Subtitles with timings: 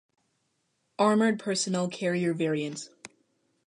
[0.97, 2.89] Armoured personnel carrier variant.